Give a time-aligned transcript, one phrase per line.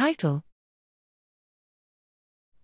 [0.00, 0.42] Title.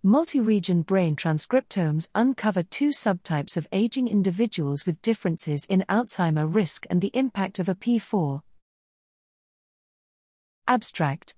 [0.02, 6.86] Multi region brain transcriptomes uncover two subtypes of aging individuals with differences in Alzheimer risk
[6.88, 8.40] and the impact of APOE4.
[10.66, 11.34] Abstract.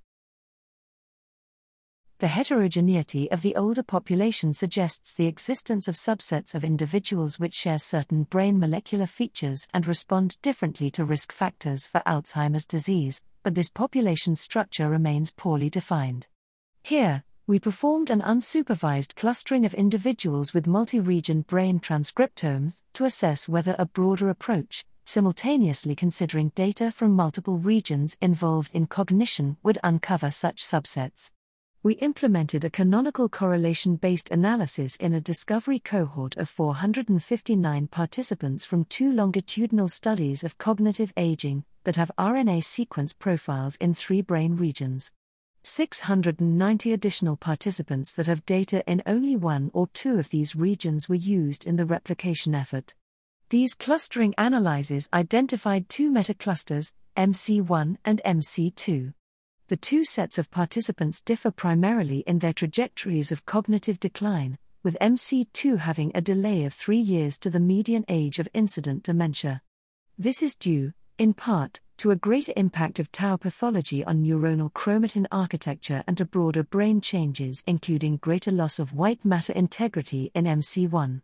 [2.21, 7.81] The heterogeneity of the older population suggests the existence of subsets of individuals which share
[7.81, 13.71] certain brain molecular features and respond differently to risk factors for Alzheimer's disease, but this
[13.71, 16.27] population structure remains poorly defined.
[16.83, 23.49] Here, we performed an unsupervised clustering of individuals with multi region brain transcriptomes to assess
[23.49, 30.31] whether a broader approach, simultaneously considering data from multiple regions involved in cognition, would uncover
[30.31, 31.31] such subsets.
[31.83, 38.85] We implemented a canonical correlation based analysis in a discovery cohort of 459 participants from
[38.85, 45.11] two longitudinal studies of cognitive aging that have RNA sequence profiles in three brain regions.
[45.63, 51.15] 690 additional participants that have data in only one or two of these regions were
[51.15, 52.95] used in the replication effort.
[53.49, 59.15] These clustering analyses identified two metaclusters, MC1 and MC2.
[59.69, 65.79] The two sets of participants differ primarily in their trajectories of cognitive decline, with MC2
[65.79, 69.63] having a delay of three years to the median age of incident dementia.
[70.19, 75.27] This is due, in part, to a greater impact of tau pathology on neuronal chromatin
[75.33, 81.21] architecture and to broader brain changes, including greater loss of white matter integrity in MC1.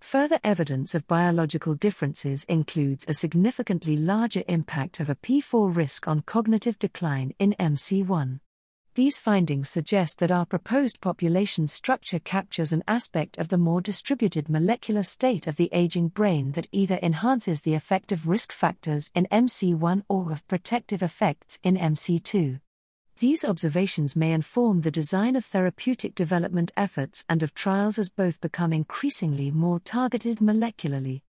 [0.00, 6.78] Further evidence of biological differences includes a significantly larger impact of APOE4 risk on cognitive
[6.78, 8.40] decline in MC1.
[8.94, 14.50] These findings suggest that our proposed population structure captures an aspect of the more distributed
[14.50, 19.26] molecular state of the aging brain that either enhances the effect of risk factors in
[19.32, 22.60] MC1 or of protective effects in MC2.
[23.18, 28.42] These observations may inform the design of therapeutic development efforts and of trials as both
[28.42, 31.22] become increasingly more targeted molecularly.